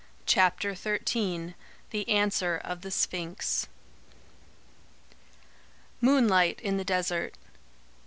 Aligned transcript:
CHAPTER 0.25 0.73
XIII 0.73 1.53
THE 1.91 2.09
ANSWER 2.09 2.59
OF 2.63 2.81
THE 2.81 2.89
SPHINX 2.89 3.67
Moonlight 6.01 6.59
in 6.61 6.77
the 6.77 6.83
desert. 6.83 7.35